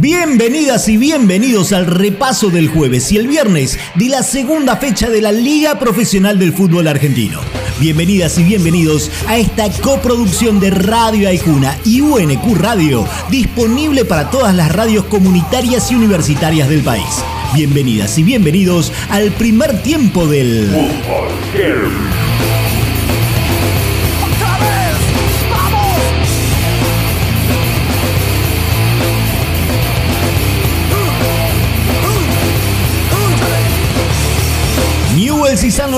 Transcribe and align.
Bienvenidas 0.00 0.88
y 0.88 0.96
bienvenidos 0.96 1.72
al 1.72 1.84
repaso 1.84 2.50
del 2.50 2.68
jueves 2.68 3.10
y 3.10 3.16
el 3.16 3.26
viernes 3.26 3.80
de 3.96 4.08
la 4.08 4.22
segunda 4.22 4.76
fecha 4.76 5.10
de 5.10 5.20
la 5.20 5.32
Liga 5.32 5.76
Profesional 5.80 6.38
del 6.38 6.52
Fútbol 6.52 6.86
Argentino. 6.86 7.40
Bienvenidas 7.80 8.38
y 8.38 8.44
bienvenidos 8.44 9.10
a 9.26 9.38
esta 9.38 9.68
coproducción 9.82 10.60
de 10.60 10.70
Radio 10.70 11.28
Aijuna 11.28 11.76
y 11.84 12.00
UNQ 12.00 12.58
Radio, 12.60 13.08
disponible 13.28 14.04
para 14.04 14.30
todas 14.30 14.54
las 14.54 14.70
radios 14.70 15.04
comunitarias 15.06 15.90
y 15.90 15.96
universitarias 15.96 16.68
del 16.68 16.82
país. 16.82 17.24
Bienvenidas 17.52 18.16
y 18.18 18.22
bienvenidos 18.22 18.92
al 19.10 19.32
primer 19.32 19.82
tiempo 19.82 20.28
del... 20.28 20.70
Newells 20.70 22.17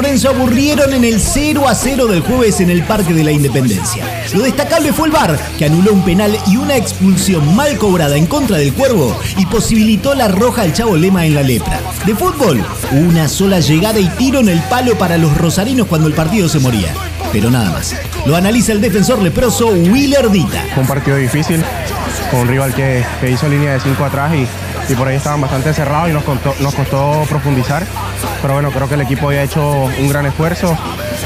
Lorenzo 0.00 0.30
aburrieron 0.30 0.94
en 0.94 1.04
el 1.04 1.20
0 1.20 1.68
a 1.68 1.74
0 1.74 2.06
del 2.06 2.22
jueves 2.22 2.58
en 2.60 2.70
el 2.70 2.82
Parque 2.84 3.12
de 3.12 3.22
la 3.22 3.32
Independencia. 3.32 4.24
Lo 4.32 4.40
destacable 4.40 4.94
fue 4.94 5.08
el 5.08 5.12
VAR, 5.12 5.38
que 5.58 5.66
anuló 5.66 5.92
un 5.92 6.02
penal 6.02 6.34
y 6.46 6.56
una 6.56 6.74
expulsión 6.74 7.54
mal 7.54 7.76
cobrada 7.76 8.16
en 8.16 8.24
contra 8.24 8.56
del 8.56 8.72
Cuervo 8.72 9.14
y 9.36 9.44
posibilitó 9.44 10.14
la 10.14 10.28
roja 10.28 10.62
al 10.62 10.72
Chavo 10.72 10.96
Lema 10.96 11.26
en 11.26 11.34
la 11.34 11.42
lepra. 11.42 11.82
De 12.06 12.14
fútbol, 12.14 12.64
una 12.92 13.28
sola 13.28 13.60
llegada 13.60 14.00
y 14.00 14.08
tiro 14.16 14.40
en 14.40 14.48
el 14.48 14.62
palo 14.70 14.96
para 14.96 15.18
los 15.18 15.36
rosarinos 15.36 15.86
cuando 15.86 16.08
el 16.08 16.14
partido 16.14 16.48
se 16.48 16.60
moría. 16.60 16.94
Pero 17.30 17.50
nada 17.50 17.70
más. 17.70 17.94
Lo 18.24 18.36
analiza 18.36 18.72
el 18.72 18.80
defensor 18.80 19.20
leproso 19.20 19.68
Willer 19.68 20.30
Dita. 20.30 20.64
Fue 20.72 20.82
un 20.82 20.88
partido 20.88 21.18
difícil, 21.18 21.62
con 22.30 22.40
un 22.40 22.48
rival 22.48 22.72
que, 22.72 23.04
que 23.20 23.32
hizo 23.32 23.46
línea 23.50 23.74
de 23.74 23.80
5 23.80 24.02
atrás 24.02 24.32
y, 24.34 24.46
y 24.90 24.94
por 24.94 25.08
ahí 25.08 25.16
estaban 25.16 25.40
bastante 25.40 25.72
cerrados 25.72 26.10
y 26.10 26.12
nos 26.12 26.24
costó, 26.24 26.54
nos 26.60 26.74
costó 26.74 27.24
profundizar. 27.28 27.86
Pero 28.42 28.54
bueno, 28.54 28.70
creo 28.70 28.88
que 28.88 28.94
el 28.94 29.02
equipo 29.02 29.28
había 29.28 29.42
hecho 29.42 29.88
un 30.00 30.08
gran 30.08 30.26
esfuerzo, 30.26 30.76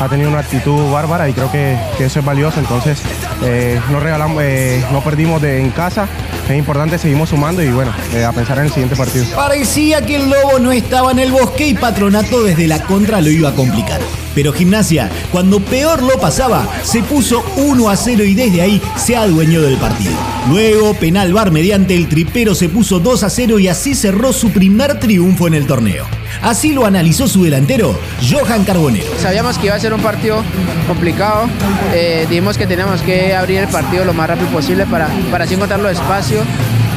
ha 0.00 0.08
tenido 0.08 0.28
una 0.28 0.41
actitud 0.41 0.91
bárbara 0.91 1.28
y 1.28 1.33
creo 1.33 1.50
que, 1.50 1.78
que 1.97 2.06
eso 2.06 2.19
es 2.19 2.25
valioso. 2.25 2.61
Entonces, 2.61 3.00
eh, 3.42 3.80
no, 3.91 4.00
regalamos, 4.00 4.42
eh, 4.42 4.84
no 4.92 5.03
perdimos 5.03 5.41
de, 5.41 5.61
en 5.61 5.70
casa, 5.70 6.08
es 6.48 6.56
importante, 6.56 6.98
seguimos 6.98 7.30
sumando 7.30 7.62
y 7.62 7.70
bueno, 7.70 7.92
eh, 8.12 8.25
a 8.25 8.33
pensar 8.33 8.58
en 8.58 8.64
el 8.64 8.70
siguiente 8.70 8.97
partido. 8.97 9.25
Parecía 9.34 10.05
que 10.05 10.16
el 10.16 10.28
lobo 10.28 10.58
no 10.58 10.72
estaba 10.72 11.12
en 11.12 11.20
el 11.20 11.33
bosque 11.33 11.69
y 11.69 11.75
Patronato 11.75 12.42
desde 12.42 12.66
la 12.66 12.83
contra 12.83 13.20
lo 13.20 13.31
iba 13.31 13.50
a 13.50 13.55
complicar. 13.55 14.00
Pero 14.34 14.52
Gimnasia, 14.52 15.10
cuando 15.30 15.60
peor 15.60 16.02
lo 16.02 16.18
pasaba, 16.18 16.66
se 16.82 17.02
puso 17.02 17.44
1 17.56 17.88
a 17.88 17.96
0 17.96 18.24
y 18.24 18.34
desde 18.34 18.62
ahí 18.62 18.82
se 18.96 19.16
adueñó 19.16 19.62
del 19.62 19.76
partido. 19.76 20.12
Luego, 20.48 20.94
penal 20.94 21.32
bar 21.32 21.50
mediante 21.50 21.94
el 21.94 22.08
tripero 22.08 22.54
se 22.54 22.68
puso 22.68 23.00
2 23.00 23.22
a 23.22 23.30
0 23.30 23.58
y 23.58 23.68
así 23.68 23.94
cerró 23.94 24.32
su 24.32 24.50
primer 24.50 24.98
triunfo 24.98 25.46
en 25.46 25.54
el 25.54 25.66
torneo. 25.66 26.06
Así 26.42 26.72
lo 26.72 26.84
analizó 26.84 27.28
su 27.28 27.44
delantero, 27.44 27.98
Johan 28.30 28.64
Carbonero. 28.64 29.06
Sabíamos 29.20 29.56
que 29.56 29.66
iba 29.66 29.76
a 29.76 29.80
ser 29.80 29.94
un 29.94 30.00
partido 30.00 30.42
complicado, 30.86 31.48
eh, 31.94 32.26
dijimos 32.28 32.58
que 32.58 32.66
teníamos 32.66 33.00
que 33.02 33.34
abrir 33.34 33.58
el 33.58 33.69
partido 33.69 34.04
lo 34.04 34.12
más 34.12 34.28
rápido 34.28 34.48
posible 34.48 34.84
para, 34.86 35.08
para 35.30 35.44
así 35.44 35.54
encontrar 35.54 35.80
los 35.80 35.92
espacios 35.92 36.44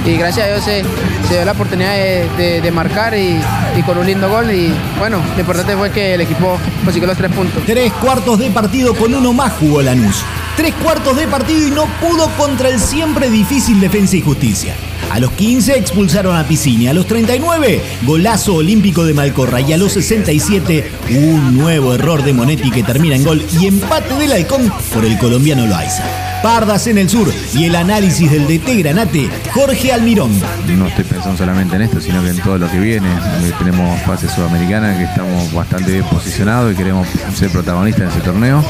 y 0.07 0.15
gracias 0.15 0.47
a 0.47 0.49
Dios 0.49 0.63
se, 0.63 0.83
dio 1.29 1.43
la 1.43 1.51
oportunidad 1.51 1.93
de, 1.93 2.71
marcar 2.71 3.13
y, 3.17 3.39
y, 3.77 3.83
con 3.83 3.97
un 3.97 4.05
lindo 4.05 4.29
gol 4.29 4.49
y 4.51 4.73
bueno, 4.97 5.21
lo 5.33 5.39
importante 5.39 5.75
fue 5.75 5.91
que 5.91 6.13
el 6.13 6.21
equipo 6.21 6.57
consiguió 6.83 7.07
los 7.07 7.17
tres 7.17 7.31
puntos. 7.31 7.61
Tres 7.65 7.91
cuartos 7.93 8.39
de 8.39 8.49
partido 8.49 8.93
con 8.95 9.13
uno 9.13 9.33
más 9.33 9.53
jugó 9.53 9.81
Lanús. 9.81 10.23
Tres 10.55 10.73
cuartos 10.75 11.17
de 11.17 11.27
partido 11.27 11.67
y 11.67 11.71
no 11.71 11.85
pudo 11.99 12.29
contra 12.37 12.69
el 12.69 12.79
siempre 12.79 13.29
difícil 13.29 13.81
Defensa 13.81 14.15
y 14.15 14.21
Justicia. 14.21 14.75
A 15.11 15.19
los 15.19 15.31
15 15.31 15.77
expulsaron 15.77 16.35
a 16.35 16.47
Piscini, 16.47 16.87
a 16.87 16.93
los 16.93 17.05
39 17.05 17.81
golazo 18.03 18.55
olímpico 18.55 19.05
de 19.05 19.13
Malcorra 19.13 19.61
y 19.61 19.73
a 19.73 19.77
los 19.77 19.93
67 19.93 20.91
un 21.11 21.57
nuevo 21.57 21.93
error 21.93 22.23
de 22.23 22.33
Monetti 22.33 22.71
que 22.71 22.83
termina 22.83 23.15
en 23.15 23.23
gol 23.23 23.45
y 23.59 23.67
empate 23.67 24.15
del 24.15 24.31
halcón 24.31 24.71
por 24.93 25.05
el 25.05 25.17
colombiano 25.17 25.65
Loaiza. 25.65 26.26
Pardas 26.41 26.87
en 26.87 26.97
el 26.97 27.09
sur 27.09 27.31
y 27.53 27.65
el 27.65 27.75
análisis 27.75 28.31
del 28.31 28.47
DT 28.47 28.79
Granate, 28.79 29.29
Jorge 29.51 29.91
Almirón. 29.91 30.31
No 30.67 30.87
estoy 30.87 31.03
pensando 31.03 31.37
solamente 31.37 31.75
en 31.75 31.81
esto, 31.81 31.99
sino 31.99 32.23
que 32.23 32.29
en 32.29 32.39
todo 32.39 32.57
lo 32.57 32.69
que 32.69 32.79
viene. 32.79 33.09
Tenemos 33.57 34.01
fase 34.03 34.29
sudamericana 34.29 34.97
que 34.97 35.05
estamos 35.05 35.51
bastante 35.53 35.91
bien 35.91 36.05
posicionados 36.05 36.73
y 36.73 36.75
queremos 36.75 37.07
ser 37.35 37.49
protagonistas 37.49 38.03
en 38.03 38.09
ese 38.09 38.21
torneo. 38.21 38.63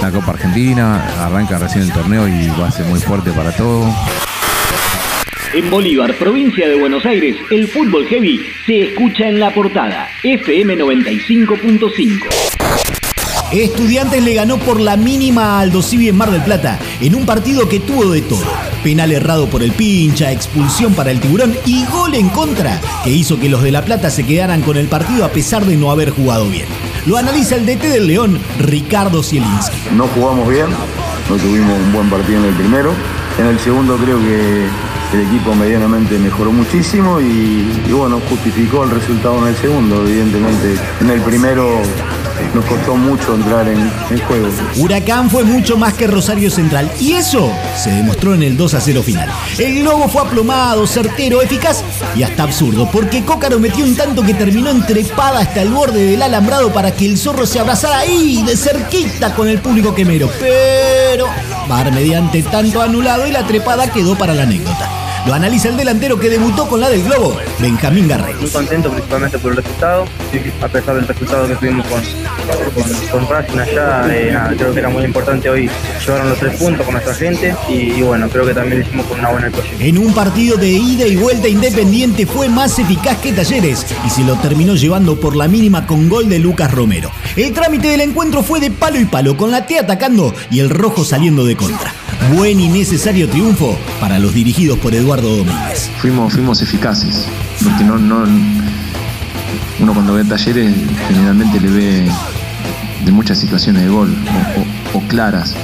La 0.00 0.10
Copa 0.10 0.32
Argentina 0.32 1.04
arranca 1.20 1.58
recién 1.58 1.84
el 1.84 1.92
torneo 1.92 2.26
y 2.26 2.48
va 2.60 2.68
a 2.68 2.70
ser 2.70 2.86
muy 2.86 3.00
fuerte 3.00 3.30
para 3.32 3.52
todos. 3.52 3.92
En 5.54 5.70
Bolívar, 5.70 6.14
provincia 6.14 6.66
de 6.66 6.76
Buenos 6.76 7.04
Aires, 7.04 7.36
el 7.50 7.68
fútbol 7.68 8.06
heavy 8.06 8.40
se 8.64 8.88
escucha 8.88 9.28
en 9.28 9.38
la 9.38 9.50
portada, 9.50 10.08
FM 10.22 10.78
95.5. 10.78 12.51
Estudiantes 13.52 14.22
le 14.22 14.32
ganó 14.32 14.56
por 14.56 14.80
la 14.80 14.96
mínima 14.96 15.58
a 15.58 15.60
Aldo 15.60 15.82
en 15.92 16.16
Mar 16.16 16.30
del 16.30 16.42
Plata, 16.42 16.78
en 17.02 17.14
un 17.14 17.26
partido 17.26 17.68
que 17.68 17.80
tuvo 17.80 18.10
de 18.10 18.22
todo. 18.22 18.46
Penal 18.82 19.12
errado 19.12 19.46
por 19.46 19.62
el 19.62 19.72
pincha, 19.72 20.32
expulsión 20.32 20.94
para 20.94 21.10
el 21.10 21.20
tiburón 21.20 21.54
y 21.66 21.84
gol 21.84 22.14
en 22.14 22.30
contra, 22.30 22.80
que 23.04 23.10
hizo 23.10 23.38
que 23.38 23.50
los 23.50 23.62
de 23.62 23.70
La 23.70 23.84
Plata 23.84 24.08
se 24.08 24.24
quedaran 24.24 24.62
con 24.62 24.78
el 24.78 24.88
partido 24.88 25.26
a 25.26 25.28
pesar 25.28 25.66
de 25.66 25.76
no 25.76 25.90
haber 25.90 26.08
jugado 26.08 26.48
bien. 26.48 26.64
Lo 27.04 27.18
analiza 27.18 27.56
el 27.56 27.66
DT 27.66 27.82
del 27.82 28.06
León, 28.06 28.40
Ricardo 28.58 29.22
Zielinski. 29.22 29.76
No 29.94 30.06
jugamos 30.08 30.48
bien, 30.48 30.68
no 31.28 31.36
tuvimos 31.36 31.78
un 31.78 31.92
buen 31.92 32.08
partido 32.08 32.38
en 32.38 32.46
el 32.46 32.54
primero. 32.54 32.94
En 33.38 33.46
el 33.46 33.58
segundo 33.58 33.96
creo 33.98 34.18
que 34.18 34.66
el 35.12 35.26
equipo 35.26 35.54
medianamente 35.54 36.18
mejoró 36.18 36.52
muchísimo 36.52 37.20
y, 37.20 37.70
y, 37.86 37.92
bueno, 37.92 38.18
justificó 38.30 38.84
el 38.84 38.90
resultado 38.92 39.42
en 39.42 39.48
el 39.48 39.56
segundo, 39.56 40.06
evidentemente. 40.06 40.74
En 41.02 41.10
el 41.10 41.20
primero 41.20 41.82
nos 42.54 42.64
costó 42.64 42.96
mucho 42.96 43.34
entrar 43.34 43.68
en, 43.68 43.90
en 44.10 44.18
juego. 44.26 44.48
Huracán 44.76 45.30
fue 45.30 45.44
mucho 45.44 45.76
más 45.76 45.94
que 45.94 46.06
Rosario 46.06 46.50
Central 46.50 46.90
y 47.00 47.12
eso 47.12 47.50
se 47.76 47.90
demostró 47.90 48.34
en 48.34 48.42
el 48.42 48.56
2 48.56 48.74
a 48.74 48.80
0 48.80 49.02
final. 49.02 49.28
El 49.58 49.80
globo 49.80 50.08
fue 50.08 50.22
aplomado, 50.22 50.86
certero, 50.86 51.42
eficaz 51.42 51.82
y 52.14 52.22
hasta 52.22 52.42
absurdo, 52.42 52.88
porque 52.92 53.24
Cócaro 53.24 53.58
metió 53.58 53.84
un 53.84 53.96
tanto 53.96 54.22
que 54.22 54.34
terminó 54.34 54.70
entrepada 54.70 55.40
hasta 55.40 55.62
el 55.62 55.70
borde 55.70 56.04
del 56.04 56.22
alambrado 56.22 56.72
para 56.72 56.92
que 56.92 57.06
el 57.06 57.18
zorro 57.18 57.46
se 57.46 57.58
abrazara 57.58 57.98
ahí 57.98 58.42
de 58.42 58.56
cerquita 58.56 59.34
con 59.34 59.48
el 59.48 59.60
público 59.60 59.94
quemero. 59.94 60.30
Pero, 60.38 61.26
bar 61.68 61.92
mediante 61.92 62.42
tanto 62.42 62.80
anulado 62.80 63.26
y 63.26 63.32
la 63.32 63.46
trepada 63.46 63.90
quedó 63.90 64.16
para 64.16 64.34
la 64.34 64.42
anécdota. 64.44 65.01
Lo 65.24 65.34
analiza 65.34 65.68
el 65.68 65.76
delantero 65.76 66.18
que 66.18 66.28
debutó 66.28 66.66
con 66.66 66.80
la 66.80 66.88
del 66.88 67.04
Globo, 67.04 67.36
Benjamín 67.60 68.08
Garré. 68.08 68.34
Muy 68.34 68.50
contento 68.50 68.90
principalmente 68.90 69.38
por 69.38 69.52
el 69.52 69.58
resultado, 69.58 70.04
a 70.60 70.68
pesar 70.68 70.96
del 70.96 71.06
resultado 71.06 71.46
que 71.46 71.54
tuvimos 71.54 71.86
con, 71.86 72.00
con, 72.74 73.20
con 73.20 73.28
Racing 73.30 73.58
allá, 73.58 74.12
eh, 74.12 74.32
nada, 74.32 74.52
creo 74.56 74.72
que 74.72 74.80
era 74.80 74.88
muy 74.88 75.04
importante 75.04 75.48
hoy 75.48 75.70
llevaron 76.04 76.28
los 76.28 76.38
tres 76.38 76.56
puntos 76.56 76.84
con 76.84 76.94
nuestra 76.94 77.14
gente 77.14 77.54
y, 77.68 77.92
y 77.92 78.02
bueno, 78.02 78.28
creo 78.28 78.44
que 78.44 78.52
también 78.52 78.80
lo 78.80 78.86
hicimos 78.86 79.06
con 79.06 79.20
una 79.20 79.30
buena 79.30 79.46
actuación. 79.46 79.80
En 79.80 79.98
un 79.98 80.12
partido 80.12 80.56
de 80.56 80.70
ida 80.70 81.06
y 81.06 81.14
vuelta 81.14 81.46
independiente 81.46 82.26
fue 82.26 82.48
más 82.48 82.76
eficaz 82.80 83.18
que 83.18 83.32
Talleres 83.32 83.86
y 84.04 84.10
se 84.10 84.24
lo 84.24 84.34
terminó 84.36 84.74
llevando 84.74 85.20
por 85.20 85.36
la 85.36 85.46
mínima 85.46 85.86
con 85.86 86.08
gol 86.08 86.28
de 86.28 86.40
Lucas 86.40 86.72
Romero. 86.72 87.12
El 87.36 87.52
trámite 87.52 87.86
del 87.88 88.00
encuentro 88.00 88.42
fue 88.42 88.58
de 88.58 88.72
palo 88.72 88.98
y 88.98 89.04
palo, 89.04 89.36
con 89.36 89.52
la 89.52 89.66
T 89.66 89.78
atacando 89.78 90.34
y 90.50 90.58
el 90.58 90.68
rojo 90.68 91.04
saliendo 91.04 91.44
de 91.44 91.54
contra. 91.54 91.94
Buen 92.30 92.60
y 92.60 92.68
necesario 92.68 93.28
triunfo 93.28 93.76
para 94.00 94.18
los 94.18 94.32
dirigidos 94.32 94.78
por 94.78 94.94
Eduardo 94.94 95.36
Domínguez. 95.36 95.90
Fuimos, 96.00 96.32
fuimos 96.32 96.62
eficaces, 96.62 97.26
porque 97.62 97.84
no, 97.84 97.98
no, 97.98 98.24
uno 99.80 99.92
cuando 99.92 100.14
ve 100.14 100.24
talleres 100.24 100.72
generalmente 101.08 101.60
le 101.60 101.68
ve 101.68 102.10
de 103.04 103.12
muchas 103.12 103.38
situaciones 103.38 103.82
de 103.82 103.88
gol 103.88 104.14
o, 104.94 105.00
claras. 105.08 105.54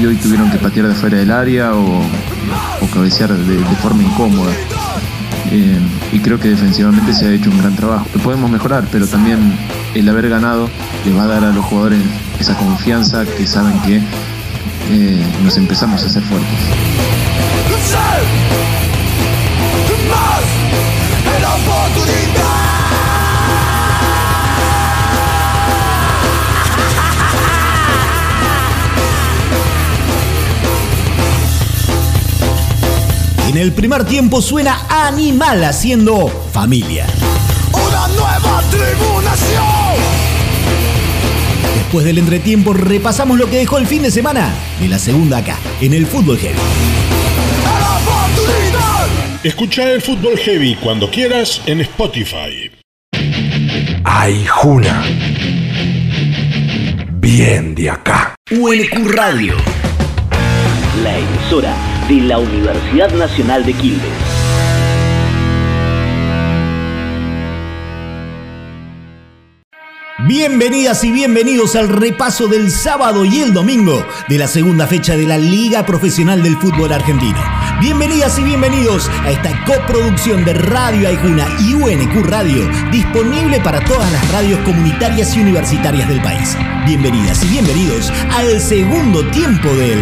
Y 0.00 0.06
hoy 0.06 0.16
tuvieron 0.16 0.50
que 0.50 0.58
patear 0.58 0.88
de 0.88 0.94
fuera 0.94 1.18
del 1.18 1.30
área 1.30 1.74
o, 1.74 2.02
cabecear 2.94 3.32
de, 3.32 3.56
de, 3.56 3.76
forma 3.82 4.02
incómoda. 4.02 4.52
Eh, 5.50 5.78
y 6.12 6.20
creo 6.20 6.38
que 6.38 6.48
defensivamente 6.48 7.12
se 7.12 7.26
ha 7.26 7.32
hecho 7.32 7.50
un 7.50 7.58
gran 7.58 7.74
trabajo. 7.76 8.06
Lo 8.14 8.20
podemos 8.20 8.50
mejorar, 8.50 8.84
pero 8.90 9.06
también 9.06 9.38
el 9.94 10.08
haber 10.08 10.28
ganado 10.28 10.70
le 11.04 11.12
va 11.12 11.24
a 11.24 11.26
dar 11.26 11.44
a 11.44 11.50
los 11.50 11.64
jugadores 11.64 12.00
esa 12.38 12.56
confianza 12.56 13.24
que 13.24 13.46
saben 13.46 13.78
que 13.82 14.00
eh, 14.90 15.24
nos 15.42 15.56
empezamos 15.56 16.02
a 16.02 16.06
hacer 16.06 16.22
fuertes. 16.22 16.60
En 33.56 33.62
el 33.62 33.72
primer 33.72 34.04
tiempo 34.04 34.42
suena 34.42 34.86
Animal 34.90 35.64
haciendo 35.64 36.28
familia. 36.52 37.06
Una 37.72 38.06
nueva 38.08 38.62
tribunación. 38.70 39.75
Después 41.86 42.04
del 42.04 42.18
entretiempo 42.18 42.72
repasamos 42.72 43.38
lo 43.38 43.48
que 43.48 43.58
dejó 43.58 43.78
el 43.78 43.86
fin 43.86 44.02
de 44.02 44.10
semana 44.10 44.52
de 44.80 44.88
la 44.88 44.98
segunda 44.98 45.38
acá, 45.38 45.56
en 45.80 45.94
el 45.94 46.04
Fútbol 46.04 46.36
Heavy. 46.36 46.58
Escucha 49.44 49.92
el 49.92 50.02
fútbol 50.02 50.36
heavy 50.36 50.74
cuando 50.82 51.08
quieras 51.08 51.62
en 51.66 51.82
Spotify. 51.82 52.72
Ay, 54.02 54.44
Juna. 54.48 55.04
Bien 57.20 57.76
de 57.76 57.90
acá. 57.90 58.34
UNQ 58.50 59.08
Radio. 59.14 59.54
La 61.04 61.16
emisora 61.16 61.76
de 62.08 62.16
la 62.16 62.38
Universidad 62.38 63.12
Nacional 63.12 63.64
de 63.64 63.74
Quilmes. 63.74 64.35
Bienvenidas 70.26 71.04
y 71.04 71.12
bienvenidos 71.12 71.76
al 71.76 71.88
repaso 71.88 72.48
del 72.48 72.72
sábado 72.72 73.24
y 73.24 73.42
el 73.42 73.52
domingo 73.52 74.04
de 74.28 74.38
la 74.38 74.48
segunda 74.48 74.88
fecha 74.88 75.16
de 75.16 75.24
la 75.24 75.38
Liga 75.38 75.86
Profesional 75.86 76.42
del 76.42 76.56
Fútbol 76.56 76.92
Argentino. 76.92 77.38
Bienvenidas 77.80 78.36
y 78.40 78.42
bienvenidos 78.42 79.08
a 79.22 79.30
esta 79.30 79.64
coproducción 79.64 80.44
de 80.44 80.54
Radio 80.54 81.08
Aijuna 81.08 81.46
y 81.60 81.74
UNQ 81.74 82.26
Radio, 82.26 82.68
disponible 82.90 83.60
para 83.60 83.84
todas 83.84 84.10
las 84.10 84.32
radios 84.32 84.58
comunitarias 84.64 85.36
y 85.36 85.40
universitarias 85.42 86.08
del 86.08 86.20
país. 86.20 86.56
Bienvenidas 86.86 87.44
y 87.44 87.48
bienvenidos 87.48 88.12
al 88.36 88.60
segundo 88.60 89.24
tiempo 89.30 89.68
del 89.76 90.00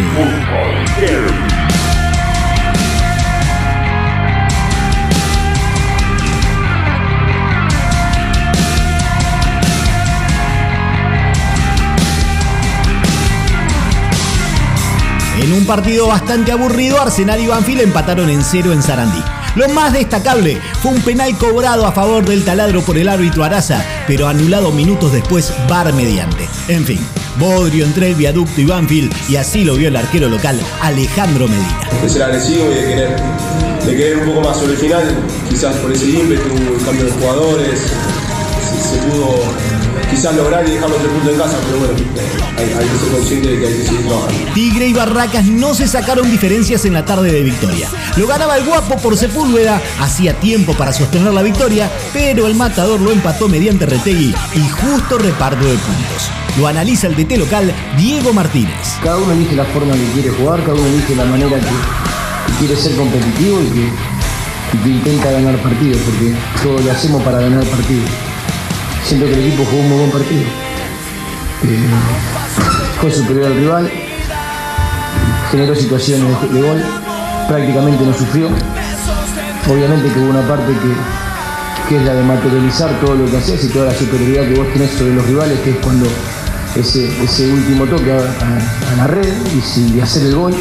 un 15.55 15.67
partido 15.67 16.09
bastante 16.09 16.53
aburrido, 16.53 17.01
Arsenal 17.01 17.41
y 17.41 17.47
Banfield 17.47 17.83
empataron 17.83 18.29
en 18.29 18.43
cero 18.43 18.73
en 18.73 18.83
Sarandí. 18.83 19.23
Lo 19.55 19.69
más 19.69 19.93
destacable 19.93 20.61
fue 20.83 20.93
un 20.93 21.01
penal 21.03 21.37
cobrado 21.39 21.87
a 21.87 21.93
favor 21.93 22.25
del 22.25 22.45
taladro 22.45 22.83
por 22.83 22.99
el 22.99 23.09
árbitro 23.09 23.45
Araza, 23.45 23.85
pero 24.07 24.27
anulado 24.27 24.73
minutos 24.73 25.13
después 25.13 25.53
bar 25.69 25.93
mediante. 25.93 26.49
En 26.69 26.85
fin, 26.85 26.99
Bodrio 27.39 27.85
entre 27.85 28.09
el 28.09 28.15
viaducto 28.17 28.61
y 28.61 28.65
Banfield 28.65 29.13
y 29.29 29.37
así 29.37 29.65
lo 29.65 29.77
vio 29.77 29.89
el 29.89 29.97
arquero 29.97 30.29
local 30.29 30.61
Alejandro 30.83 31.47
Medina. 31.47 31.81
De 32.03 32.09
ser 32.09 32.23
agresivo 32.25 32.71
y 32.73 32.75
de 32.75 32.81
querer, 32.81 33.17
de 33.87 33.97
querer 33.97 34.19
un 34.19 34.27
poco 34.27 34.49
más 34.49 34.57
sobre 34.57 34.73
el 34.73 34.79
final, 34.79 35.05
quizás 35.49 35.77
por 35.77 35.93
ese 35.93 36.07
ímpetu, 36.11 36.75
el 36.79 36.85
cambio 36.85 37.05
de 37.05 37.13
jugadores, 37.13 37.81
se, 37.81 38.97
se 38.97 39.03
pudo 39.03 39.39
quizás 40.07 40.35
lograr 40.35 40.67
y 40.67 40.73
dejar 40.73 40.91
los 40.91 40.99
tres 40.99 41.13
puntos 41.13 41.33
en 41.33 41.39
casa, 41.39 41.59
pero 41.67 41.79
bueno, 41.79 41.95
hay, 42.57 42.65
hay 42.65 42.89
que 42.89 42.99
ser 42.99 43.13
consciente 43.13 43.49
de 43.49 43.59
que 43.59 43.67
hay 43.67 43.75
que 43.75 43.85
seguir 43.85 44.07
trabajando. 44.07 44.53
Tigre 44.55 44.87
y 44.89 44.93
Barracas 44.93 45.45
no 45.47 45.75
se 45.75 45.89
sacaron 45.89 46.31
diferencias 46.31 46.85
en 46.85 46.93
la 46.93 47.05
tarde 47.05 47.33
de 47.33 47.43
victoria. 47.43 47.89
Lo 48.17 48.27
ganaba 48.27 48.57
el 48.57 48.65
guapo 48.65 48.97
por 48.99 49.17
Sepúlveda, 49.17 49.81
hacía 50.01 50.35
tiempo 50.41 50.75
para 50.75 50.93
sostener 50.93 51.33
la 51.33 51.43
victoria, 51.43 51.91
pero 52.13 52.47
el 52.47 52.55
matador 52.55 53.01
lo 53.01 53.13
empató 53.13 53.49
mediante 53.49 53.87
Retegui 53.87 54.35
y 54.55 54.69
justo 54.69 55.19
reparto 55.19 55.65
de 55.65 55.75
puntos. 55.75 56.31
Lo 56.59 56.69
analiza 56.69 57.09
el 57.09 57.17
DT 57.17 57.37
local 57.37 57.73
Diego 57.97 58.33
Martínez. 58.33 58.97
Cada 59.03 59.19
uno 59.19 59.33
elige 59.33 59.57
la 59.57 59.65
forma 59.65 59.95
que 59.95 60.07
quiere 60.13 60.31
jugar, 60.31 60.61
cada 60.61 60.75
uno 60.75 60.87
elige 60.87 61.17
la 61.17 61.25
manera 61.25 61.59
que, 61.59 61.67
que 61.67 62.59
quiere 62.59 62.77
ser 62.77 62.95
competitivo 62.97 63.61
y 63.61 63.67
que, 63.67 63.89
y 64.77 64.83
que 64.83 64.89
intenta 64.89 65.33
ganar 65.33 65.57
partidos, 65.59 65.99
porque 66.05 66.35
todo 66.63 66.79
lo 66.79 66.93
hacemos 66.93 67.23
para 67.23 67.41
ganar 67.41 67.65
partidos. 67.65 68.11
Siento 69.05 69.27
que 69.27 69.33
el 69.35 69.47
equipo 69.47 69.65
jugó 69.71 69.83
un 69.83 69.89
muy 69.89 69.99
buen 69.99 70.11
partido. 70.11 70.43
Eh, 71.65 71.87
fue 73.01 73.11
superior 73.11 73.47
al 73.47 73.55
rival, 73.57 73.91
generó 75.51 75.75
situaciones 75.75 76.29
de, 76.53 76.61
gol, 76.63 76.83
prácticamente 77.49 78.05
no 78.05 78.15
sufrió. 78.15 78.49
Obviamente 79.71 80.13
que 80.13 80.19
hubo 80.21 80.31
una 80.31 80.47
parte 80.47 80.73
que, 80.73 81.89
que 81.89 81.97
es 82.01 82.03
la 82.05 82.15
de 82.15 82.23
materializar 82.23 82.91
todo 83.01 83.15
lo 83.15 83.31
que 83.31 83.37
haces 83.39 83.65
y 83.65 83.69
toda 83.69 83.87
la 83.93 83.95
superioridad 83.99 84.43
que 84.49 84.55
vos 84.55 84.67
tenés 84.73 84.91
sobre 84.93 85.15
los 85.15 85.27
rivales, 85.27 85.59
que 85.61 85.71
es 85.71 85.77
cuando 85.79 86.07
ese, 86.77 87.23
ese 87.23 87.51
último 87.53 87.85
toque 87.87 88.13
a 88.13 88.97
la 88.97 89.07
red 89.07 89.33
y, 89.57 89.61
si- 89.61 89.95
y 89.97 90.01
hacer 90.01 90.25
el 90.27 90.35
gol. 90.35 90.55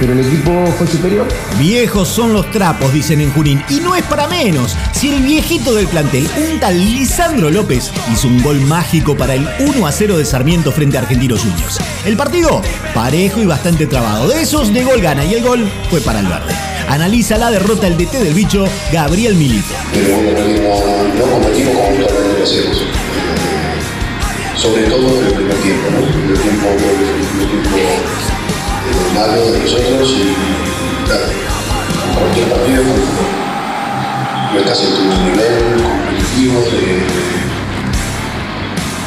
Pero 0.00 0.12
el 0.12 0.20
equipo 0.20 0.52
fue 0.78 0.86
superior. 0.86 1.26
Viejos 1.58 2.08
son 2.08 2.32
los 2.32 2.48
trapos, 2.50 2.92
dicen 2.92 3.20
en 3.20 3.32
Junín. 3.32 3.62
Y 3.68 3.80
no 3.80 3.96
es 3.96 4.04
para 4.04 4.28
menos. 4.28 4.76
Si 4.92 5.12
el 5.12 5.22
viejito 5.22 5.74
del 5.74 5.88
plantel, 5.88 6.28
un 6.36 6.60
tal 6.60 6.78
Lisandro 6.78 7.50
López, 7.50 7.90
hizo 8.12 8.28
un 8.28 8.42
gol 8.42 8.60
mágico 8.60 9.16
para 9.16 9.34
el 9.34 9.48
1 9.58 9.86
a 9.86 9.92
0 9.92 10.18
de 10.18 10.24
Sarmiento 10.24 10.70
frente 10.70 10.98
a 10.98 11.00
Argentinos 11.00 11.40
Juniors. 11.40 11.78
El 12.04 12.16
partido, 12.16 12.62
parejo 12.94 13.42
y 13.42 13.46
bastante 13.46 13.86
trabado. 13.86 14.28
De 14.28 14.40
esos, 14.40 14.72
de 14.72 14.84
gol 14.84 15.00
gana 15.00 15.24
y 15.24 15.34
el 15.34 15.42
gol 15.42 15.68
fue 15.90 16.00
para 16.00 16.20
el 16.20 16.26
verde. 16.26 16.54
Analiza 16.88 17.36
la 17.36 17.50
derrota 17.50 17.86
el 17.86 17.98
DT 17.98 18.12
del 18.12 18.34
bicho, 18.34 18.66
Gabriel 18.92 19.34
Milito. 19.34 19.74
pero 19.92 20.16
bueno, 20.16 20.30
no, 20.30 21.26
no 21.26 21.32
competimos 21.32 21.74
como 21.74 21.98
lo 21.98 22.44
hacemos. 22.44 22.82
Sobre 24.56 24.84
todo 24.84 25.20
en 25.20 25.26
el 25.26 25.32
primer 25.32 25.56
tiempo, 25.56 25.90
¿no? 25.90 25.98
El 25.98 26.12
primer 26.12 26.38
tiempo 26.38 26.68
el 26.68 26.76
primer 26.76 27.48
tiempo 27.50 28.37
malo 29.14 29.52
de 29.52 29.58
nosotros 29.60 30.10
y 30.16 31.06
claro, 31.06 31.24
como 32.00 32.20
cualquier 32.20 32.48
partido 32.48 32.82
no 34.52 34.58
estás 34.60 34.80
en 34.82 34.94
tu 34.94 35.02
nivel 35.24 35.82
competitivo 35.82 36.60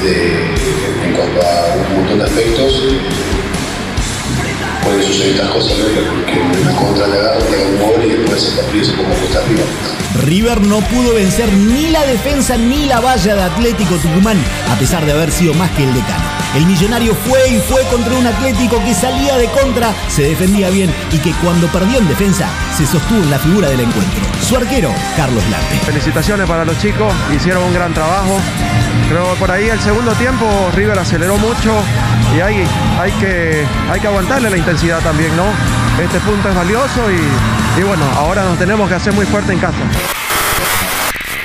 de, 0.01 0.07
de- 0.07 1.05
en 1.05 1.13
cuanto 1.15 1.41
a 1.41 1.75
un 1.75 1.95
montón 1.97 2.19
de 2.19 2.25
aspectos. 2.25 2.71
Pueden 4.83 5.03
suceder 5.03 5.31
estas 5.35 5.49
cosas, 5.51 5.77
¿no? 5.77 6.25
Que 6.25 6.33
en 6.41 6.61
una 6.67 6.75
contra 6.75 7.07
le 7.07 7.17
agarran, 7.19 7.51
le 7.51 7.65
un 7.65 7.79
gol 7.79 8.03
y 8.03 8.09
después 8.17 8.47
el 8.47 8.53
partido 8.55 8.83
se 8.85 8.91
ponga 8.93 9.09
cuesta 9.09 9.39
arriba. 9.39 9.61
River 10.25 10.61
no 10.61 10.79
pudo 10.81 11.13
vencer 11.13 11.51
ni 11.53 11.89
la 11.89 12.03
defensa 12.05 12.57
ni 12.57 12.85
la 12.85 12.99
valla 12.99 13.35
de 13.35 13.43
Atlético 13.43 13.95
Tucumán, 13.95 14.37
a 14.69 14.75
pesar 14.79 15.05
de 15.05 15.11
haber 15.11 15.31
sido 15.31 15.53
más 15.53 15.69
que 15.71 15.83
el 15.83 15.93
decano. 15.93 16.30
El 16.55 16.65
millonario 16.65 17.15
fue 17.15 17.39
y 17.49 17.59
fue 17.59 17.81
contra 17.85 18.13
un 18.13 18.27
Atlético 18.27 18.83
que 18.83 18.93
salía 18.93 19.37
de 19.37 19.45
contra, 19.47 19.93
se 20.09 20.23
defendía 20.23 20.69
bien 20.69 20.93
y 21.11 21.17
que 21.19 21.31
cuando 21.41 21.67
perdió 21.67 21.99
en 21.99 22.07
defensa 22.09 22.49
se 22.75 22.85
sostuvo 22.85 23.23
en 23.23 23.31
la 23.31 23.39
figura 23.39 23.69
del 23.69 23.79
encuentro. 23.79 24.21
Su 24.41 24.57
arquero, 24.57 24.91
Carlos 25.15 25.43
Lampe. 25.49 25.85
Felicitaciones 25.85 26.47
para 26.49 26.65
los 26.65 26.77
chicos, 26.79 27.13
hicieron 27.33 27.63
un 27.63 27.73
gran 27.73 27.93
trabajo. 27.93 28.37
Pero 29.07 29.23
por 29.35 29.49
ahí 29.49 29.69
el 29.69 29.79
segundo 29.79 30.11
tiempo 30.13 30.45
River 30.75 30.99
aceleró 30.99 31.37
mucho 31.37 31.73
y 32.35 32.41
hay, 32.41 32.65
hay, 32.99 33.11
que, 33.13 33.65
hay 33.89 33.99
que 34.01 34.07
aguantarle 34.07 34.49
la 34.49 34.57
intensidad 34.57 34.99
también, 34.99 35.35
¿no? 35.37 35.45
Este 36.03 36.19
punto 36.19 36.49
es 36.49 36.55
valioso 36.55 37.11
y, 37.11 37.79
y 37.79 37.83
bueno, 37.83 38.03
ahora 38.17 38.43
nos 38.43 38.57
tenemos 38.57 38.89
que 38.89 38.95
hacer 38.95 39.13
muy 39.13 39.25
fuerte 39.25 39.53
en 39.53 39.59
casa. 39.59 39.79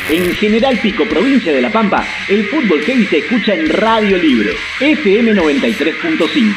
En 0.08 0.32
General 0.36 0.78
Pico, 0.78 1.04
provincia 1.04 1.52
de 1.52 1.60
La 1.60 1.72
Pampa, 1.72 2.06
el 2.28 2.46
fútbol 2.46 2.80
heavy 2.82 3.06
se 3.06 3.18
escucha 3.18 3.54
en 3.54 3.68
Radio 3.68 4.16
Libre, 4.16 4.52
FM 4.80 5.32
93.5. 5.32 6.54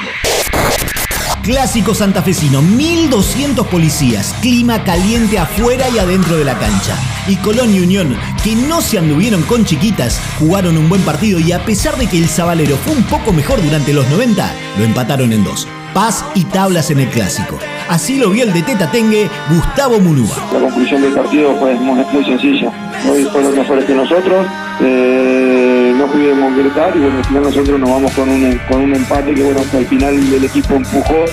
Clásico 1.41 1.95
santafesino, 1.95 2.61
1200 2.61 3.65
policías, 3.65 4.35
clima 4.39 4.83
caliente 4.83 5.39
afuera 5.39 5.89
y 5.89 5.97
adentro 5.97 6.37
de 6.37 6.45
la 6.45 6.59
cancha. 6.59 6.95
Y 7.27 7.37
Colón 7.37 7.73
y 7.73 7.79
Unión, 7.79 8.15
que 8.43 8.55
no 8.55 8.81
se 8.81 8.99
anduvieron 8.99 9.41
con 9.41 9.65
chiquitas, 9.65 10.21
jugaron 10.37 10.77
un 10.77 10.87
buen 10.87 11.01
partido 11.01 11.39
y 11.39 11.51
a 11.51 11.65
pesar 11.65 11.97
de 11.97 12.05
que 12.05 12.19
el 12.19 12.29
Zabalero 12.29 12.77
fue 12.77 12.93
un 12.93 13.03
poco 13.03 13.33
mejor 13.33 13.63
durante 13.63 13.93
los 13.93 14.07
90, 14.09 14.53
lo 14.77 14.83
empataron 14.83 15.33
en 15.33 15.43
dos. 15.43 15.67
Paz 15.93 16.25
y 16.35 16.45
tablas 16.45 16.91
en 16.91 16.99
el 16.99 17.09
clásico. 17.09 17.57
Así 17.89 18.19
lo 18.19 18.29
vio 18.29 18.43
el 18.43 18.53
de 18.53 18.61
Teta 18.61 18.91
Tengue, 18.91 19.29
Gustavo 19.49 19.99
Munúa. 19.99 20.35
La 20.53 20.59
conclusión 20.59 21.01
del 21.01 21.13
partido 21.13 21.55
fue 21.55 21.73
muy, 21.75 22.23
sencilla. 22.23 22.71
Hoy 23.09 23.23
fueron 23.25 23.55
mejores 23.55 23.85
que 23.85 23.95
nosotros, 23.95 24.45
eh, 24.81 25.93
no 25.97 26.05
pudimos 26.07 26.55
gritar 26.55 26.95
y 26.95 26.99
bueno, 26.99 27.17
al 27.17 27.25
final 27.25 27.43
nosotros 27.43 27.79
nos 27.79 27.89
vamos 27.89 28.11
con 28.11 28.29
un, 28.29 28.61
con 28.69 28.81
un 28.81 28.95
empate 28.95 29.33
que 29.33 29.43
bueno, 29.43 29.61
al 29.73 29.85
final 29.87 30.13
el 30.13 30.43
equipo 30.43 30.75
empujó 30.75 31.25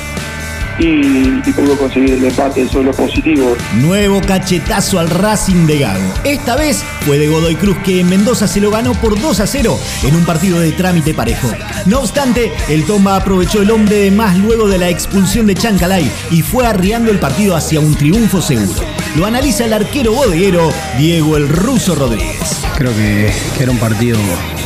y, 0.78 1.48
y 1.48 1.52
pudo 1.52 1.76
conseguir 1.76 2.12
el 2.12 2.24
empate, 2.24 2.62
eso 2.62 2.80
es 2.80 2.86
lo 2.86 2.92
positivo. 2.92 3.56
Nuevo 3.76 4.20
cachetazo 4.20 4.98
al 4.98 5.08
Racing 5.08 5.66
de 5.66 5.78
Gago. 5.78 6.14
Esta 6.24 6.56
vez 6.56 6.84
fue 7.06 7.18
de 7.18 7.28
Godoy 7.28 7.56
Cruz 7.56 7.76
que 7.84 8.00
en 8.00 8.08
Mendoza 8.08 8.46
se 8.46 8.60
lo 8.60 8.70
ganó 8.70 8.92
por 8.94 9.20
2 9.20 9.40
a 9.40 9.46
0 9.46 9.78
en 10.02 10.16
un 10.16 10.24
partido 10.24 10.60
de 10.60 10.72
trámite 10.72 11.14
parejo. 11.14 11.48
No 11.86 12.00
obstante, 12.00 12.52
el 12.68 12.84
Tomba 12.84 13.16
aprovechó 13.16 13.62
el 13.62 13.70
hombre 13.70 13.96
de 13.96 14.10
más 14.10 14.36
luego 14.36 14.68
de 14.68 14.78
la 14.78 14.88
expulsión 14.88 15.46
de 15.46 15.54
Chancalay 15.54 16.10
y 16.30 16.42
fue 16.42 16.66
arriando 16.66 17.10
el 17.10 17.18
partido 17.18 17.56
hacia 17.56 17.80
un 17.80 17.94
triunfo 17.94 18.42
seguro. 18.42 18.82
Lo 19.16 19.24
analiza 19.24 19.64
el 19.64 19.72
arquero 19.72 20.12
bodeguero 20.12 20.70
Diego 20.98 21.36
el 21.36 21.48
Ruso 21.48 21.94
Rodríguez. 21.94 22.62
Creo 22.76 22.94
que, 22.94 23.32
que 23.56 23.62
era 23.62 23.72
un 23.72 23.78
partido 23.78 24.18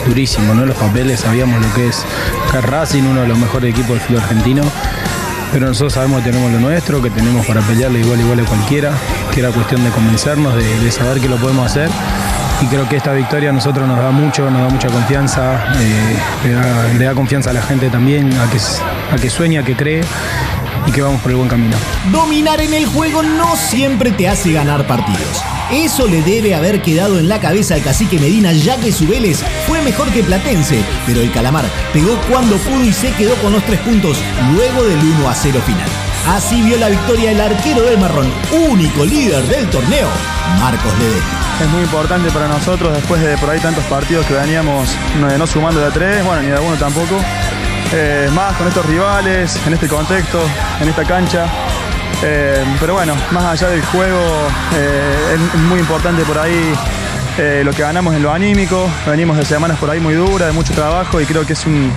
durísimo, 0.06 0.54
¿no? 0.54 0.66
Los 0.66 0.76
papeles 0.76 1.20
sabíamos 1.20 1.64
lo 1.64 1.72
que 1.74 1.88
es 1.88 2.04
que 2.50 2.58
es 2.58 2.64
Racing, 2.64 3.02
uno 3.02 3.20
de 3.20 3.28
los 3.28 3.38
mejores 3.38 3.72
equipos 3.72 3.90
del 3.90 4.00
fútbol 4.00 4.22
argentino. 4.22 4.62
Pero 5.52 5.66
nosotros 5.66 5.92
sabemos 5.92 6.22
que 6.22 6.30
tenemos 6.30 6.52
lo 6.52 6.60
nuestro, 6.60 7.02
que 7.02 7.10
tenemos 7.10 7.44
para 7.46 7.60
pelearle 7.62 8.00
igual 8.00 8.20
igual 8.20 8.40
a 8.40 8.44
cualquiera, 8.44 8.92
que 9.32 9.40
era 9.40 9.50
cuestión 9.50 9.82
de 9.82 9.90
convencernos, 9.90 10.54
de, 10.54 10.90
saber 10.90 11.20
que 11.20 11.28
lo 11.28 11.36
podemos 11.36 11.66
hacer. 11.66 11.90
Y 12.62 12.66
creo 12.66 12.88
que 12.88 12.96
esta 12.96 13.12
victoria 13.12 13.50
a 13.50 13.52
nosotros 13.52 13.88
nos 13.88 13.98
da 13.98 14.10
mucho, 14.10 14.50
nos 14.50 14.62
da 14.62 14.68
mucha 14.68 14.88
confianza, 14.88 15.64
eh, 15.80 16.16
le, 16.44 16.52
da, 16.52 16.88
le 16.98 17.04
da 17.04 17.14
confianza 17.14 17.50
a 17.50 17.52
la 17.54 17.62
gente 17.62 17.88
también, 17.88 18.30
a 18.38 18.50
que, 18.50 18.58
a 19.12 19.16
que 19.16 19.30
sueña, 19.30 19.62
a 19.62 19.64
que 19.64 19.74
cree. 19.74 20.02
Y 20.86 20.92
que 20.92 21.02
vamos 21.02 21.20
por 21.20 21.30
el 21.30 21.36
buen 21.36 21.48
camino. 21.48 21.76
Dominar 22.12 22.60
en 22.60 22.74
el 22.74 22.86
juego 22.86 23.22
no 23.22 23.56
siempre 23.56 24.10
te 24.12 24.28
hace 24.28 24.52
ganar 24.52 24.86
partidos. 24.86 25.42
Eso 25.70 26.08
le 26.08 26.22
debe 26.22 26.54
haber 26.54 26.82
quedado 26.82 27.18
en 27.18 27.28
la 27.28 27.38
cabeza 27.38 27.74
al 27.74 27.82
cacique 27.82 28.18
Medina 28.18 28.52
ya 28.52 28.76
que 28.78 28.90
su 28.90 29.06
Vélez 29.06 29.40
fue 29.68 29.80
mejor 29.82 30.10
que 30.10 30.22
Platense, 30.22 30.82
pero 31.06 31.20
el 31.20 31.30
Calamar 31.30 31.64
pegó 31.92 32.18
cuando 32.28 32.56
pudo 32.56 32.84
y 32.84 32.92
se 32.92 33.12
quedó 33.12 33.34
con 33.36 33.52
los 33.52 33.64
tres 33.64 33.78
puntos 33.80 34.18
luego 34.52 34.84
del 34.84 34.98
1 34.98 35.28
a 35.28 35.34
0 35.34 35.60
final. 35.64 35.88
Así 36.28 36.60
vio 36.62 36.76
la 36.76 36.88
victoria 36.88 37.30
el 37.30 37.40
arquero 37.40 37.82
del 37.82 37.98
Marrón, 37.98 38.30
único 38.68 39.04
líder 39.04 39.42
del 39.44 39.68
torneo, 39.70 40.08
Marcos 40.58 40.92
Ledesma. 40.98 41.40
Es 41.62 41.68
muy 41.68 41.82
importante 41.82 42.30
para 42.30 42.48
nosotros 42.48 42.92
después 42.92 43.20
de 43.22 43.36
por 43.38 43.50
ahí 43.50 43.60
tantos 43.60 43.84
partidos 43.84 44.26
que 44.26 44.34
veníamos 44.34 44.88
no, 45.20 45.38
no 45.38 45.46
sumando 45.46 45.80
de 45.80 45.86
a 45.86 45.90
tres, 45.90 46.24
bueno, 46.24 46.42
ni 46.42 46.48
de 46.48 46.58
uno 46.58 46.76
tampoco. 46.76 47.16
Eh, 47.92 48.30
más 48.34 48.56
con 48.56 48.68
estos 48.68 48.86
rivales, 48.86 49.58
en 49.66 49.74
este 49.74 49.88
contexto, 49.88 50.40
en 50.80 50.88
esta 50.88 51.04
cancha. 51.04 51.46
Eh, 52.22 52.64
pero 52.78 52.94
bueno, 52.94 53.14
más 53.30 53.44
allá 53.44 53.68
del 53.68 53.82
juego, 53.82 54.20
eh, 54.74 55.36
es 55.54 55.60
muy 55.62 55.80
importante 55.80 56.22
por 56.24 56.38
ahí 56.38 56.74
lo 57.64 57.72
que 57.72 57.80
ganamos 57.80 58.14
en 58.14 58.22
lo 58.22 58.30
anímico. 58.30 58.86
Venimos 59.06 59.34
de 59.38 59.46
semanas 59.46 59.78
por 59.78 59.88
ahí 59.88 59.98
muy 59.98 60.12
duras, 60.12 60.48
de 60.48 60.52
mucho 60.52 60.74
trabajo 60.74 61.22
y 61.22 61.24
creo 61.24 61.46
que 61.46 61.54
es 61.54 61.64
un, 61.64 61.90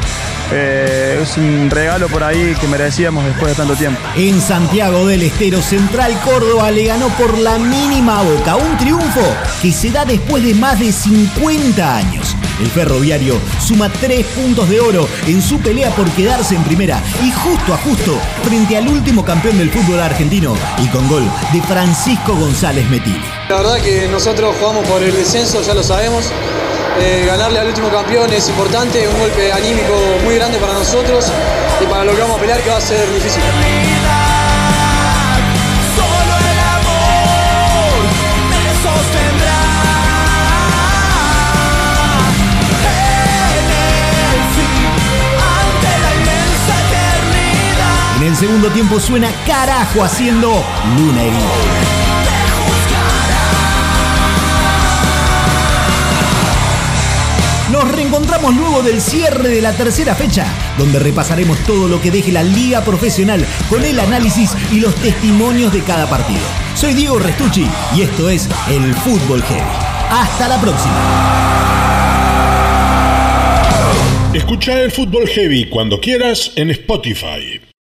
es 0.54 1.36
un 1.36 1.70
regalo 1.70 2.08
por 2.08 2.24
ahí 2.24 2.56
que 2.62 2.68
merecíamos 2.68 3.26
después 3.26 3.52
de 3.52 3.56
tanto 3.56 3.76
tiempo. 3.76 4.00
En 4.16 4.40
Santiago 4.40 5.06
del 5.06 5.24
Estero 5.24 5.62
Central, 5.62 6.18
Córdoba 6.24 6.72
le 6.72 6.86
ganó 6.86 7.10
por 7.10 7.38
la 7.38 7.60
mínima 7.60 8.22
boca. 8.22 8.56
Un 8.56 8.78
triunfo 8.78 9.36
que 9.62 9.74
se 9.74 9.92
da 9.92 10.06
después 10.06 10.42
de 10.46 10.54
más 10.54 10.80
de 10.80 10.94
50 10.94 11.94
años. 11.98 12.38
El 12.60 12.68
ferroviario 12.68 13.40
suma 13.60 13.90
tres 13.90 14.26
puntos 14.28 14.70
de 14.70 14.80
oro 14.80 15.08
en 15.28 15.42
su 15.42 15.60
pelea 15.60 15.90
por 15.92 16.10
quedarse 16.12 16.56
en 16.56 16.64
primera 16.64 17.02
y 17.24 17.32
justo 17.32 17.74
a 17.74 17.78
justo 17.78 18.18
frente 18.44 18.78
al 18.78 18.88
último 18.88 19.24
campeón 19.26 19.58
del 19.58 19.70
fútbol 19.70 20.00
argentino 20.00 20.56
y 20.84 20.88
con 20.88 21.08
gol 21.08 21.24
de 21.52 21.62
Francisco 21.62 22.36
González 22.36 22.90
Metili. 22.90 23.24
La 23.50 23.58
verdad 23.58 23.82
que 23.82 24.08
nosotros 24.08 24.56
jugamos 24.60 24.88
por 24.88 25.02
el 25.02 25.14
descenso, 25.14 25.62
ya 25.62 25.74
lo 25.74 25.84
sabemos. 25.84 26.32
Eh, 27.00 27.24
ganarle 27.26 27.60
al 27.60 27.68
último 27.68 27.90
campeón 27.90 28.32
es 28.32 28.48
importante, 28.50 29.08
un 29.08 29.20
golpe 29.20 29.52
anímico 29.52 29.94
muy 30.24 30.36
grande 30.36 30.60
para 30.60 30.74
nosotros 30.74 31.26
y 31.82 31.86
para 31.86 32.04
lo 32.04 32.14
que 32.14 32.22
vamos 32.22 32.38
a 32.38 32.40
pelear 32.40 32.62
que 32.62 32.70
va 32.70 32.78
a 32.78 32.82
ser 32.82 33.12
difícil. 33.14 33.42
Segundo 48.44 48.68
tiempo 48.72 49.00
suena 49.00 49.32
carajo 49.48 50.04
haciendo 50.04 50.50
Luna. 50.98 51.22
Nos 57.72 57.90
reencontramos 57.90 58.54
luego 58.54 58.84
del 58.84 59.00
cierre 59.00 59.48
de 59.48 59.62
la 59.62 59.72
tercera 59.72 60.14
fecha, 60.14 60.46
donde 60.78 61.00
repasaremos 61.00 61.58
todo 61.60 61.88
lo 61.88 62.02
que 62.02 62.12
deje 62.12 62.34
la 62.34 62.44
liga 62.44 62.84
profesional 62.84 63.46
con 63.70 63.86
el 63.86 63.98
análisis 63.98 64.52
y 64.74 64.82
los 64.82 64.94
testimonios 64.96 65.72
de 65.72 65.82
cada 65.84 66.10
partido. 66.10 66.42
Soy 66.76 66.96
Diego 66.96 67.20
Restucci 67.20 67.66
y 67.96 68.02
esto 68.02 68.30
es 68.30 68.50
el 68.70 68.94
Fútbol 68.94 69.42
Heavy. 69.42 69.72
Hasta 70.10 70.50
la 70.50 70.60
próxima. 70.60 70.96
Escucha 74.34 74.82
el 74.82 74.92
Fútbol 74.92 75.30
Heavy 75.30 75.70
cuando 75.70 76.02
quieras 76.02 76.52
en 76.58 76.72
Spotify. 76.72 77.73